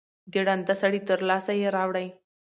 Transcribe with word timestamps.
د 0.31 0.33
ړانده 0.45 0.73
سړي 0.81 0.99
تر 1.07 1.19
لاسه 1.29 1.51
یې 1.61 1.67
راوړی 1.75 2.07